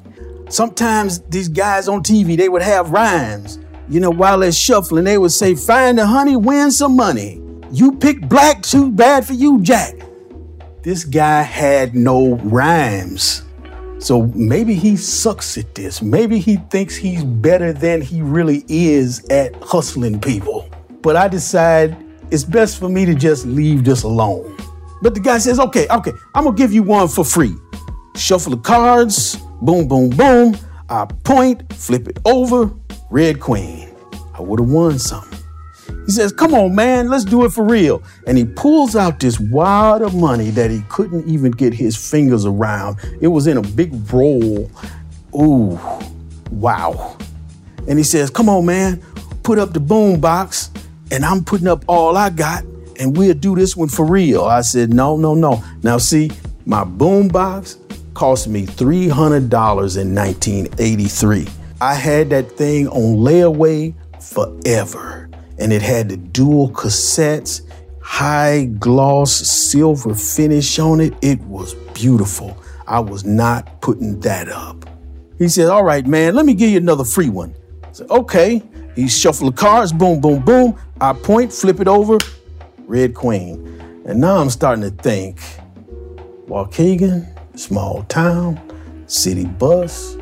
[0.49, 3.59] Sometimes these guys on TV, they would have rhymes.
[3.89, 7.43] You know, while they're shuffling, they would say, find the honey, win some money.
[7.73, 9.95] You pick black, too bad for you, Jack.
[10.83, 13.43] This guy had no rhymes.
[14.03, 16.03] So maybe he sucks at this.
[16.03, 20.69] Maybe he thinks he's better than he really is at hustling people.
[21.03, 21.97] But I decide
[22.33, 24.57] it's best for me to just leave this alone.
[25.03, 27.55] But the guy says, okay, okay, I'm gonna give you one for free.
[28.17, 30.57] Shuffle the cards, boom, boom, boom.
[30.89, 32.73] I point, flip it over,
[33.09, 33.95] red queen.
[34.35, 35.42] I would have won something.
[36.15, 38.03] He says, come on, man, let's do it for real.
[38.27, 42.45] And he pulls out this wad of money that he couldn't even get his fingers
[42.45, 42.99] around.
[43.21, 44.71] It was in a big roll.
[45.35, 45.79] Ooh,
[46.51, 47.17] wow.
[47.89, 49.03] And he says, come on, man,
[49.43, 50.71] put up the boom box,
[51.11, 52.65] and I'm putting up all I got
[52.99, 54.45] and we'll do this one for real.
[54.45, 55.63] I said, no, no, no.
[55.83, 56.31] Now, see,
[56.67, 57.79] my boombox
[58.15, 61.49] cost me $300 in 1983.
[61.81, 65.22] I had that thing on layaway forever,
[65.63, 67.63] and it had the dual cassettes,
[68.01, 71.15] high gloss silver finish on it.
[71.23, 72.61] It was beautiful.
[72.89, 74.91] I was not putting that up.
[75.39, 77.55] He said, All right, man, let me give you another free one.
[77.85, 78.61] I said, Okay.
[78.97, 80.77] He shuffled the cards, boom, boom, boom.
[81.01, 82.19] I point, flip it over,
[82.87, 84.03] Red Queen.
[84.05, 85.39] And now I'm starting to think
[86.47, 87.25] Waukegan,
[87.59, 88.61] small town,
[89.07, 90.19] city bus.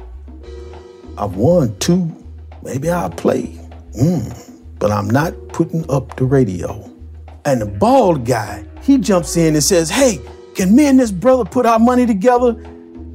[1.17, 2.15] I've won two.
[2.63, 3.59] Maybe I'll play.
[3.99, 4.50] Mm,
[4.81, 6.91] but I'm not putting up the radio.
[7.45, 10.19] And the bald guy, he jumps in and says, Hey,
[10.57, 12.57] can me and this brother put our money together?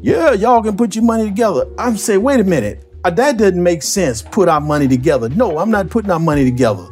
[0.02, 1.68] Yeah, y'all can put your money together.
[1.78, 2.88] I'm saying, wait a minute.
[3.04, 4.22] uh, that doesn't make sense.
[4.22, 5.30] Put our money together.
[5.30, 6.88] No, I'm not putting our money together.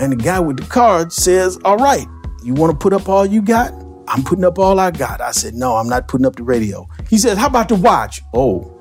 [0.00, 2.06] And the guy with the card says, All right,
[2.44, 3.72] you want to put up all you got?
[4.06, 5.20] I'm putting up all I got.
[5.20, 6.86] I said, No, I'm not putting up the radio.
[7.08, 8.20] He says, How about the watch?
[8.34, 8.73] Oh,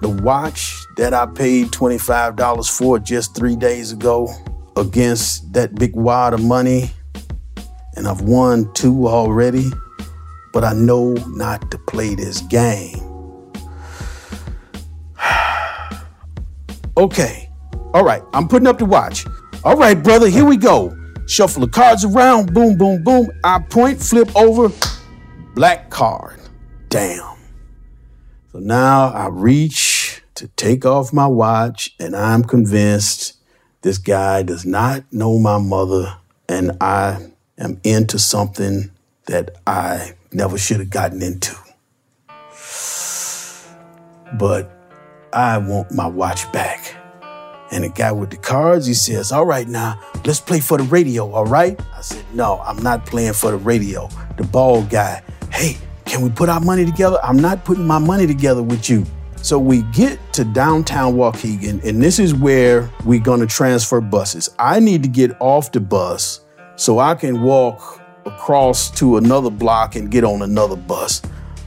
[0.00, 4.28] the watch that I paid $25 for just three days ago
[4.76, 6.90] against that big wad of money,
[7.96, 9.70] and I've won two already,
[10.52, 13.00] but I know not to play this game.
[16.96, 17.50] okay,
[17.92, 19.24] all right, I'm putting up the watch.
[19.64, 20.96] All right, brother, here we go.
[21.26, 23.28] Shuffle the cards around, boom, boom, boom.
[23.44, 24.70] I point, flip over,
[25.54, 26.38] black card.
[26.90, 27.33] Damn.
[28.54, 33.34] So now I reach to take off my watch, and I'm convinced
[33.82, 38.92] this guy does not know my mother, and I am into something
[39.26, 41.56] that I never should have gotten into.
[44.38, 44.70] But
[45.32, 46.94] I want my watch back.
[47.72, 50.84] And the guy with the cards, he says, All right, now let's play for the
[50.84, 51.76] radio, all right?
[51.92, 54.08] I said, No, I'm not playing for the radio.
[54.36, 57.18] The bald guy, hey, can we put our money together?
[57.22, 59.04] I'm not putting my money together with you.
[59.36, 64.48] So we get to downtown Waukegan, and this is where we're gonna transfer buses.
[64.58, 66.40] I need to get off the bus
[66.76, 71.20] so I can walk across to another block and get on another bus.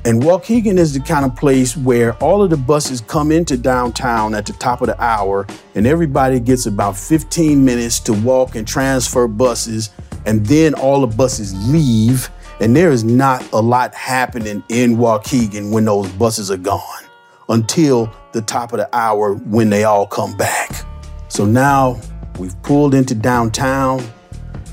[0.06, 4.34] And Waukegan is the kind of place where all of the buses come into downtown
[4.34, 8.68] at the top of the hour, and everybody gets about 15 minutes to walk and
[8.68, 9.90] transfer buses,
[10.26, 12.30] and then all the buses leave,
[12.60, 17.04] and there is not a lot happening in Waukegan when those buses are gone
[17.50, 20.72] until the top of the hour when they all come back.
[21.30, 22.00] So now
[22.40, 24.04] we've pulled into downtown.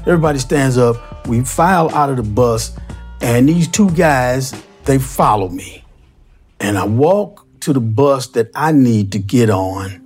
[0.01, 1.27] Everybody stands up.
[1.27, 2.77] We file out of the bus,
[3.21, 4.55] and these two guys,
[4.85, 5.85] they follow me.
[6.61, 10.01] And I walk to the bus that I need to get on.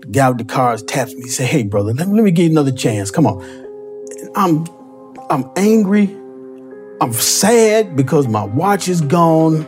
[0.00, 2.50] The guy with the cars taps me, say, "Hey, brother, let me, let me you
[2.50, 3.10] another chance.
[3.10, 4.66] Come on." And I'm
[5.28, 6.16] I'm angry.
[7.00, 9.66] I'm sad because my watch is gone.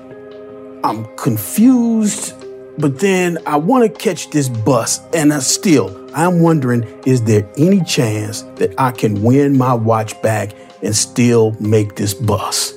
[0.84, 2.34] I'm confused,
[2.78, 7.48] but then I want to catch this bus, and I still I'm wondering, is there
[7.56, 10.52] any chance that I can win my watch back
[10.82, 12.74] and still make this bus?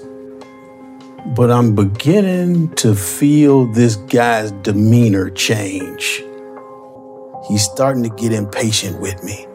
[1.36, 6.24] But I'm beginning to feel this guy's demeanor change.
[7.50, 9.48] He's starting to get impatient with me.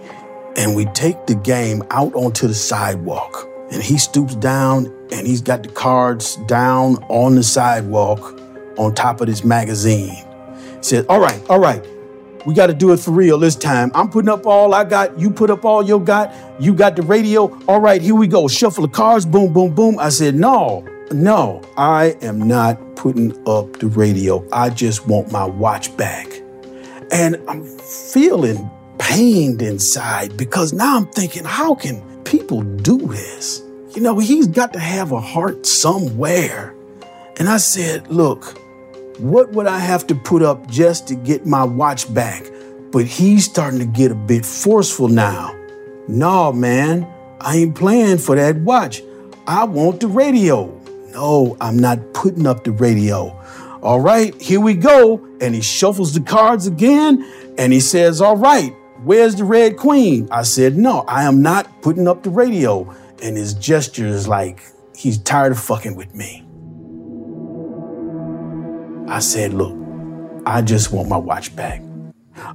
[0.57, 3.50] And we take the game out onto the sidewalk.
[3.71, 8.41] And he stoops down and he's got the cards down on the sidewalk
[8.79, 10.15] on top of this magazine.
[10.79, 11.85] He says, All right, all right,
[12.47, 13.91] we got to do it for real this time.
[13.95, 15.19] I'm putting up all I got.
[15.19, 16.35] You put up all you got.
[16.61, 17.57] You got the radio.
[17.67, 18.49] All right, here we go.
[18.49, 19.27] Shuffle the cards.
[19.27, 19.99] Boom, boom, boom.
[19.99, 20.81] I said, No,
[21.13, 24.47] no, I am not putting up the radio.
[24.53, 26.27] I just want my watch back.
[27.13, 32.01] And I'm feeling pained inside because now I'm thinking, how can
[32.31, 33.63] people do this?
[33.97, 36.75] You know, he's got to have a heart somewhere.
[37.39, 38.57] And I said, look,
[39.19, 42.45] what would I have to put up just to get my watch back?
[42.93, 45.57] But he's starting to get a bit forceful now.
[46.07, 47.07] No, man,
[47.41, 49.03] I ain't playing for that watch.
[49.49, 50.67] I want the radio.
[51.09, 53.37] No, I'm not putting up the radio.
[53.83, 55.27] All right, here we go.
[55.41, 57.25] And he shuffles the cards again
[57.59, 58.73] and he says, All right,
[59.05, 60.29] where's the Red Queen?
[60.31, 62.95] I said, No, I am not putting up the radio.
[63.23, 64.63] And his gesture is like
[64.95, 66.45] he's tired of fucking with me.
[69.09, 69.77] I said, Look,
[70.47, 71.83] I just want my watch back.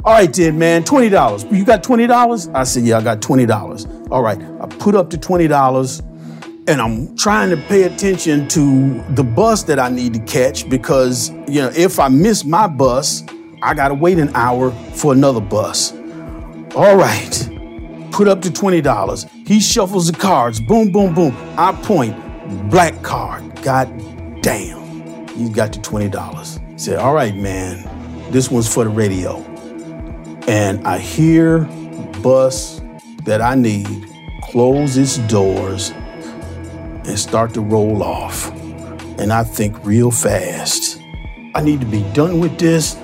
[0.03, 1.55] All right, then, man, $20.
[1.55, 2.55] You got $20?
[2.55, 4.11] I said, Yeah, I got $20.
[4.11, 6.11] All right, I put up the $20
[6.67, 11.29] and I'm trying to pay attention to the bus that I need to catch because,
[11.47, 13.23] you know, if I miss my bus,
[13.61, 15.94] I got to wait an hour for another bus.
[16.75, 17.49] All right,
[18.11, 19.47] put up to $20.
[19.47, 20.59] He shuffles the cards.
[20.59, 21.33] Boom, boom, boom.
[21.57, 22.13] I point,
[22.69, 23.61] black card.
[23.63, 23.87] God
[24.41, 25.27] damn.
[25.29, 26.77] He's got the $20.
[26.77, 29.37] Said, all right, man, this one's for the radio.
[30.49, 31.59] And I hear
[32.21, 32.81] bus
[33.23, 33.87] that I need
[34.41, 38.51] close its doors and start to roll off.
[39.17, 40.99] And I think real fast.
[41.55, 42.95] I need to be done with this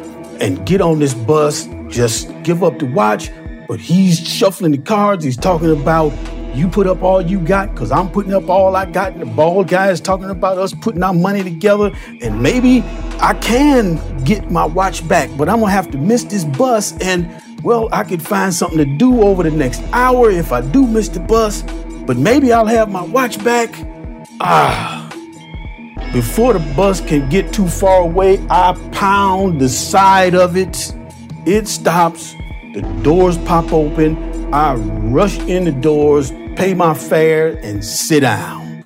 [0.41, 3.29] and get on this bus, just give up the watch.
[3.71, 5.23] But he's shuffling the cards.
[5.23, 6.11] He's talking about
[6.53, 9.13] you put up all you got because I'm putting up all I got.
[9.13, 11.89] And the bald guy is talking about us putting our money together.
[12.21, 12.83] And maybe
[13.21, 13.95] I can
[14.25, 16.97] get my watch back, but I'm going to have to miss this bus.
[16.99, 20.85] And well, I could find something to do over the next hour if I do
[20.85, 21.61] miss the bus.
[22.05, 23.73] But maybe I'll have my watch back.
[24.41, 25.09] Ah.
[26.11, 30.93] Before the bus can get too far away, I pound the side of it.
[31.45, 32.35] It stops.
[32.73, 34.15] The doors pop open.
[34.53, 38.85] I rush in the doors, pay my fare, and sit down.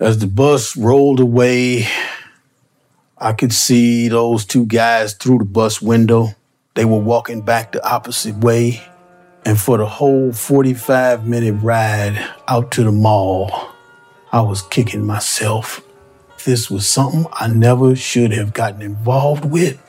[0.00, 1.86] As the bus rolled away,
[3.18, 6.34] I could see those two guys through the bus window.
[6.74, 8.82] They were walking back the opposite way.
[9.44, 12.18] And for the whole 45 minute ride
[12.48, 13.50] out to the mall,
[14.32, 15.82] I was kicking myself.
[16.46, 19.85] This was something I never should have gotten involved with.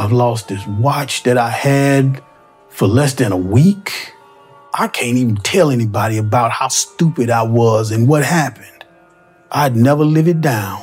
[0.00, 2.22] I've lost this watch that I had
[2.70, 4.14] for less than a week.
[4.72, 8.86] I can't even tell anybody about how stupid I was and what happened.
[9.52, 10.82] I'd never live it down.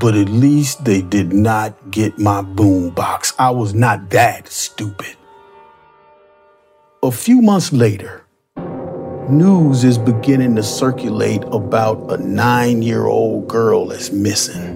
[0.00, 3.34] But at least they did not get my boombox.
[3.38, 5.14] I was not that stupid.
[7.02, 8.24] A few months later,
[9.28, 14.72] news is beginning to circulate about a nine year old girl that's missing.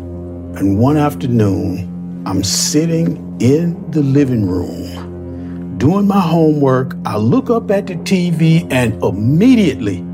[0.59, 6.95] And one afternoon, I'm sitting in the living room doing my homework.
[7.07, 10.05] I look up at the TV and immediately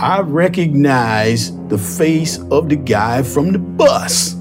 [0.00, 4.36] I recognize the face of the guy from the bus.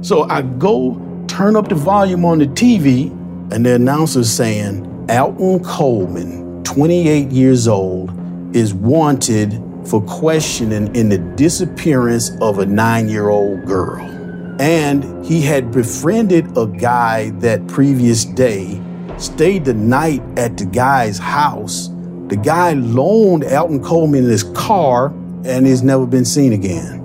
[0.00, 3.10] So I go turn up the volume on the TV,
[3.52, 8.12] and the announcer's saying, Alton Coleman, 28 years old,
[8.54, 14.21] is wanted for questioning in the disappearance of a nine year old girl.
[14.62, 18.80] And he had befriended a guy that previous day,
[19.18, 21.88] stayed the night at the guy's house.
[22.28, 25.08] The guy loaned Alton Coleman his car
[25.44, 27.00] and he's never been seen again.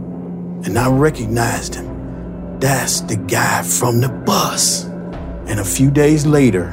[0.66, 2.60] And I recognized him.
[2.60, 4.84] That's the guy from the bus.
[5.48, 6.70] And a few days later,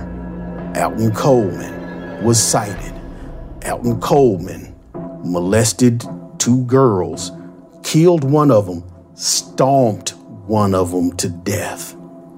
[0.76, 2.93] Alton Coleman was sighted.
[3.64, 4.78] Alton Coleman
[5.24, 6.05] molested
[6.37, 7.32] two girls,
[7.82, 10.12] killed one of them, stomped
[10.47, 11.95] one of them to death,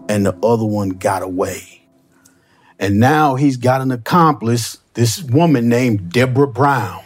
[0.08, 1.82] and the other one got away.
[2.78, 7.02] And now he's got an accomplice, this woman named Deborah Brown.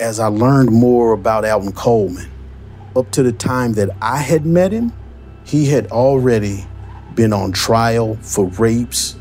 [0.00, 2.30] As I learned more about Alton Coleman,
[2.94, 4.92] up to the time that I had met him,
[5.44, 6.66] he had already
[7.14, 9.16] been on trial for rapes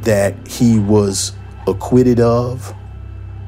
[0.00, 1.32] that he was
[1.66, 2.74] acquitted of,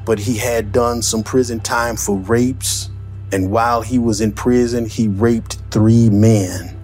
[0.05, 2.89] but he had done some prison time for rapes.
[3.31, 6.75] And while he was in prison, he raped three men.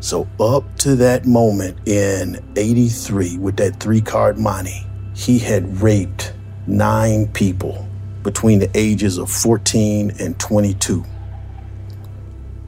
[0.00, 6.34] So, up to that moment in 83, with that three card Monte, he had raped
[6.66, 7.88] nine people
[8.22, 11.04] between the ages of 14 and 22.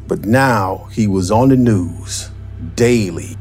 [0.06, 2.30] But now he was on the news
[2.74, 3.36] daily.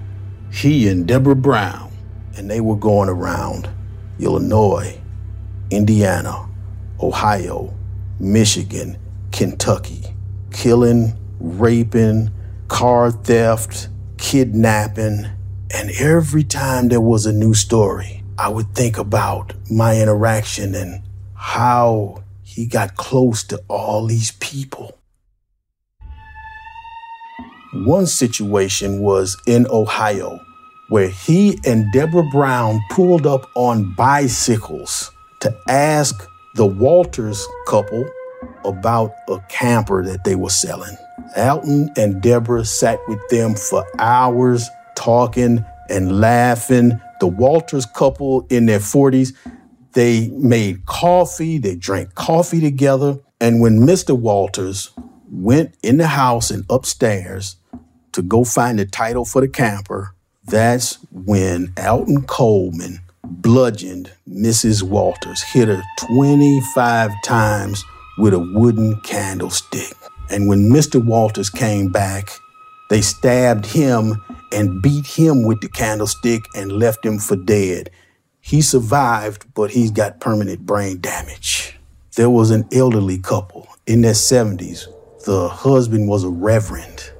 [0.52, 1.92] He and Deborah Brown,
[2.36, 3.70] and they were going around
[4.20, 5.00] Illinois,
[5.70, 6.48] Indiana,
[7.02, 7.74] Ohio,
[8.20, 8.98] Michigan,
[9.36, 10.02] Kentucky,
[10.54, 12.32] killing, raping,
[12.70, 15.26] car theft, kidnapping.
[15.74, 21.02] And every time there was a new story, I would think about my interaction and
[21.34, 24.98] how he got close to all these people.
[27.74, 30.40] One situation was in Ohio
[30.88, 35.12] where he and Deborah Brown pulled up on bicycles
[35.42, 36.26] to ask
[36.56, 38.10] the Walters couple
[38.66, 40.98] about a camper that they were selling.
[41.38, 47.00] Alton and Deborah sat with them for hours talking and laughing.
[47.20, 49.34] The Walters couple in their 40s,
[49.94, 53.20] they made coffee, they drank coffee together.
[53.40, 54.18] And when Mr.
[54.18, 54.92] Walters
[55.30, 57.58] went in the house and upstairs
[58.12, 60.14] to go find the title for the camper,
[60.46, 64.84] that's when Alton Coleman bludgeoned Mrs.
[64.84, 65.82] Walters, hit her
[66.16, 67.84] 25 times
[68.18, 69.94] with a wooden candlestick.
[70.30, 71.04] And when Mr.
[71.04, 72.30] Walters came back,
[72.90, 77.90] they stabbed him and beat him with the candlestick and left him for dead.
[78.42, 81.78] He survived, but he's got permanent brain damage.
[82.16, 84.86] There was an elderly couple in their 70s.
[85.26, 87.12] The husband was a reverend.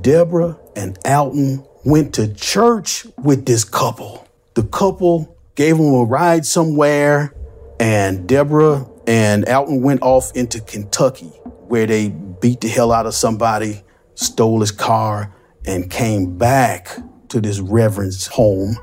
[0.00, 4.26] Deborah and Alton went to church with this couple.
[4.54, 7.34] The couple gave them a ride somewhere,
[7.80, 11.32] and Deborah and Alton went off into Kentucky,
[11.68, 13.82] where they beat the hell out of somebody,
[14.14, 15.34] stole his car,
[15.66, 16.96] and came back
[17.28, 18.76] to this reverend's home.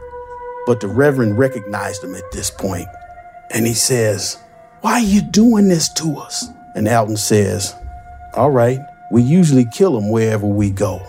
[0.65, 2.87] But the reverend recognized him at this point,
[3.51, 4.37] and he says,
[4.81, 6.47] Why are you doing this to us?
[6.75, 7.75] And Alton says,
[8.35, 8.79] All right,
[9.11, 11.01] we usually kill them wherever we go,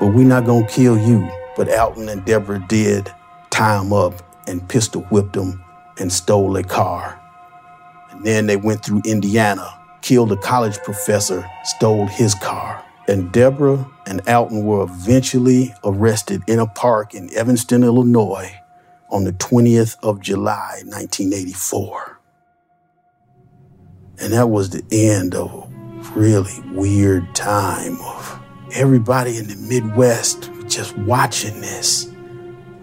[0.00, 1.28] but we're not gonna kill you.
[1.56, 3.10] But Alton and Deborah did
[3.50, 5.62] tie him up and pistol whipped him
[5.98, 7.21] and stole a car.
[8.22, 9.68] Then they went through Indiana,
[10.00, 12.84] killed a college professor, stole his car.
[13.08, 18.54] and Deborah and Alton were eventually arrested in a park in Evanston, Illinois
[19.10, 22.20] on the 20th of July, 1984.
[24.18, 28.40] And that was the end of a really weird time of
[28.72, 32.10] everybody in the Midwest just watching this.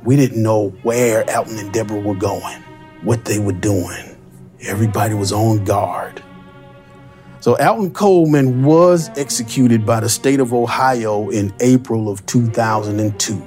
[0.04, 2.62] We didn't know where Alton and Deborah were going,
[3.04, 4.09] what they were doing.
[4.62, 6.22] Everybody was on guard.
[7.40, 13.42] So Alton Coleman was executed by the state of Ohio in April of 2002.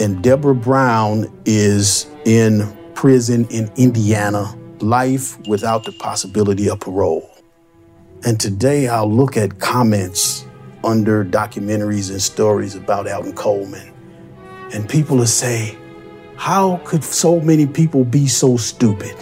[0.00, 7.30] And Deborah Brown is in prison in Indiana, life without the possibility of parole.
[8.24, 10.44] And today I'll look at comments
[10.82, 13.92] under documentaries and stories about Alton Coleman.
[14.74, 15.78] And people will say,
[16.36, 19.14] How could so many people be so stupid?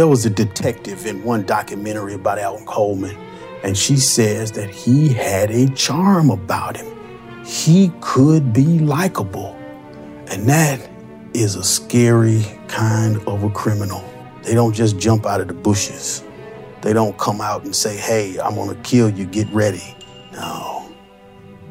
[0.00, 3.14] There was a detective in one documentary about Alton Coleman,
[3.62, 7.44] and she says that he had a charm about him.
[7.44, 9.54] He could be likable.
[10.28, 10.80] And that
[11.34, 14.02] is a scary kind of a criminal.
[14.42, 16.24] They don't just jump out of the bushes.
[16.80, 19.94] They don't come out and say, hey, I'm gonna kill you, get ready.
[20.32, 20.90] No.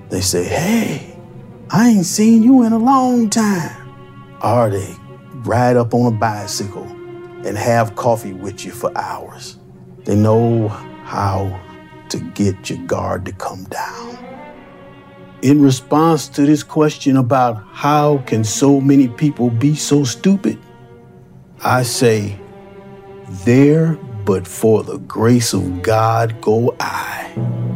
[0.10, 1.18] They say, hey,
[1.72, 3.90] I ain't seen you in a long time.
[4.44, 4.96] Or they
[5.46, 6.99] ride up on a bicycle
[7.46, 9.58] and have coffee with you for hours.
[10.06, 11.62] They know how
[12.10, 14.18] to get your guard to come down.
[15.42, 20.60] In response to this question about how can so many people be so stupid,
[21.64, 22.38] I say,
[23.46, 27.69] there but for the grace of God go I.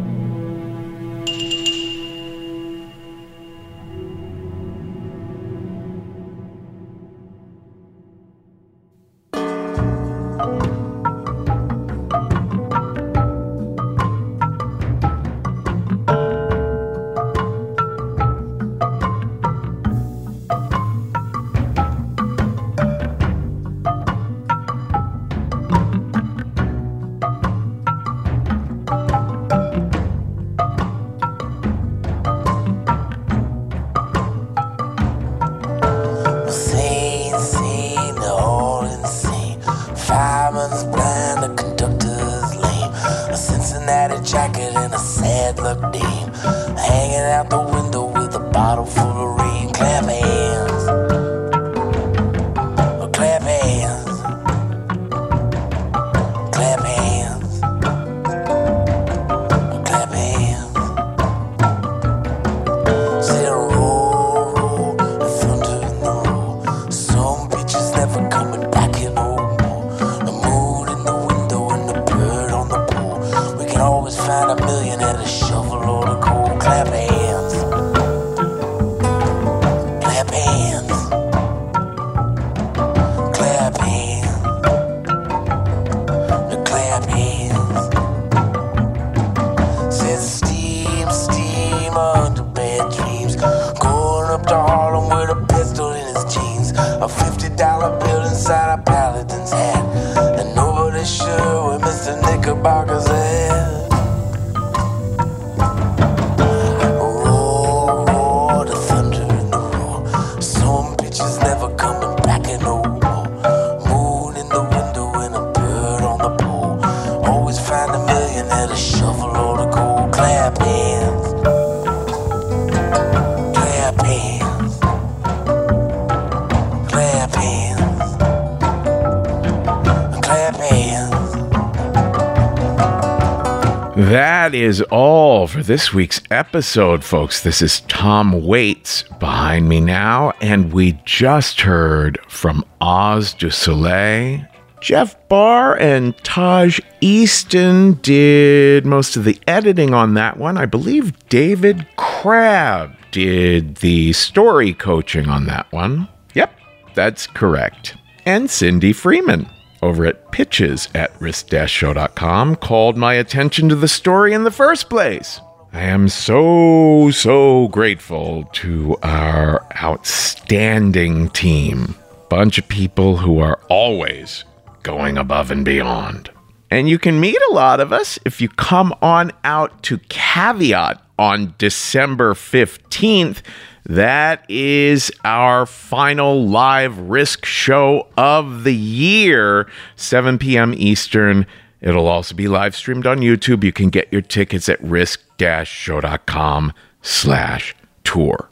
[135.64, 137.41] this week's episode, folks.
[137.41, 144.45] This is Tom Waits behind me now, and we just heard from Oz du Soleil.
[144.82, 150.57] Jeff Barr and Taj Easton did most of the editing on that one.
[150.57, 156.09] I believe David Crabb did the story coaching on that one.
[156.34, 156.59] Yep,
[156.93, 157.95] that's correct.
[158.26, 159.49] And Cindy Freeman
[159.82, 165.39] over at pitches at risk-show.com called my attention to the story in the first place.
[165.76, 171.95] I am so, so grateful to our outstanding team.
[172.30, 174.43] Bunch of people who are always
[174.84, 176.30] going above and beyond.
[176.69, 181.03] And you can meet a lot of us if you come on out to Caveat
[181.17, 183.41] on December 15th.
[183.84, 190.76] That is our final live risk show of the year, 7 p.m.
[190.78, 191.47] Eastern.
[191.82, 193.63] It'll also be live streamed on YouTube.
[193.63, 198.49] You can get your tickets at risk show.com slash tour.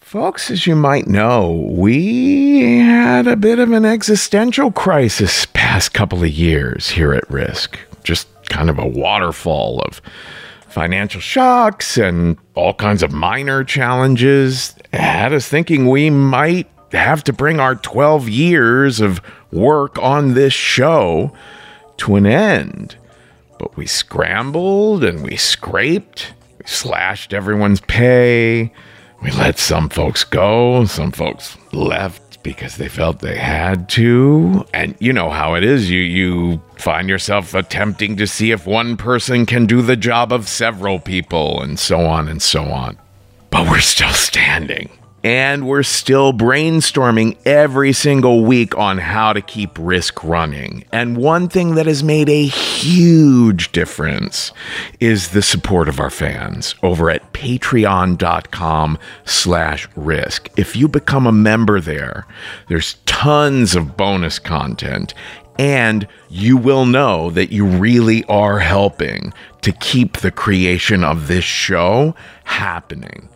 [0.00, 6.22] Folks, as you might know, we had a bit of an existential crisis past couple
[6.22, 7.78] of years here at Risk.
[8.04, 10.00] Just kind of a waterfall of
[10.68, 17.32] financial shocks and all kinds of minor challenges had us thinking we might have to
[17.32, 19.20] bring our 12 years of
[19.52, 21.32] work on this show
[21.98, 22.96] to an end.
[23.58, 28.72] But we scrambled and we scraped, we slashed everyone's pay,
[29.22, 34.64] we let some folks go, some folks left because they felt they had to.
[34.72, 35.90] And you know how it is.
[35.90, 40.48] You you find yourself attempting to see if one person can do the job of
[40.48, 42.98] several people and so on and so on.
[43.50, 44.90] But we're still standing.
[45.24, 50.84] And we're still brainstorming every single week on how to keep risk running.
[50.92, 54.52] And one thing that has made a huge difference
[55.00, 60.48] is the support of our fans over at patreon.com slash risk.
[60.56, 62.26] If you become a member there,
[62.68, 65.14] there's tons of bonus content
[65.58, 71.44] and you will know that you really are helping to keep the creation of this
[71.44, 72.14] show
[72.44, 73.28] happening.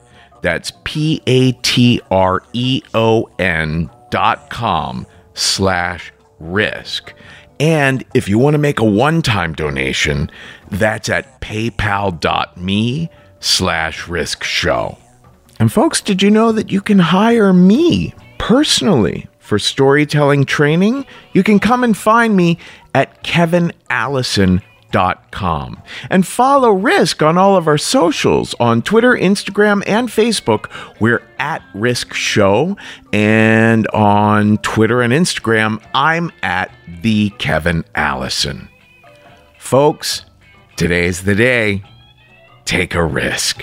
[0.43, 7.15] That's P A T R E O N dot com slash risk.
[7.59, 10.31] And if you want to make a one time donation,
[10.71, 13.09] that's at paypal.me
[13.41, 14.99] slash risk show.
[15.59, 21.07] And folks, did you know that you can hire me personally for storytelling training?
[21.33, 22.59] You can come and find me
[22.95, 23.23] at
[24.93, 30.71] kevinallison.com and follow Risk on all of our socials on Twitter, Instagram, and Facebook.
[31.01, 32.77] We're at Risk Show.
[33.13, 38.69] And on Twitter and Instagram, I'm at the Kevin Allison.
[39.59, 40.25] Folks,
[40.77, 41.83] today's the day.
[42.65, 43.63] Take a risk.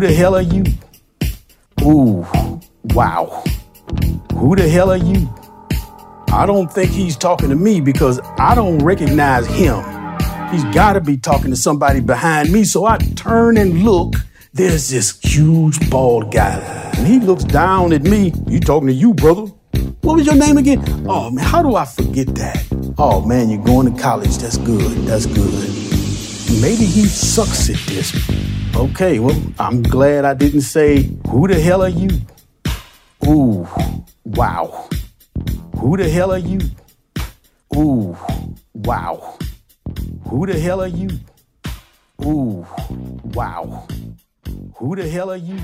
[0.00, 0.64] Who the hell are you?
[1.82, 2.26] Ooh,
[2.84, 3.44] wow.
[4.32, 5.28] Who the hell are you?
[6.32, 9.84] I don't think he's talking to me because I don't recognize him.
[10.50, 12.64] He's got to be talking to somebody behind me.
[12.64, 14.14] So I turn and look.
[14.54, 16.60] There's this huge bald guy.
[16.96, 18.32] And he looks down at me.
[18.46, 19.52] You talking to you, brother?
[20.00, 20.82] What was your name again?
[21.06, 22.64] Oh, man, how do I forget that?
[22.96, 24.38] Oh, man, you're going to college.
[24.38, 24.96] That's good.
[25.06, 25.68] That's good.
[26.62, 28.59] Maybe he sucks at this.
[28.76, 32.08] Okay, well, I'm glad I didn't say, Who the hell are you?
[33.26, 33.66] Ooh,
[34.24, 34.88] wow.
[35.76, 36.60] Who the hell are you?
[37.76, 38.16] Ooh,
[38.74, 39.38] wow.
[40.28, 41.10] Who the hell are you?
[42.24, 42.66] Ooh,
[43.34, 43.86] wow.
[44.76, 45.58] Who the hell are you?